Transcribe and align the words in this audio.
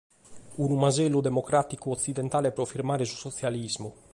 Unu 0.65 0.75
masellu 0.83 1.19
democràticu-otzidentale 1.27 2.51
pro 2.51 2.65
firmare 2.65 3.05
su 3.05 3.15
sotzialismu. 3.25 3.93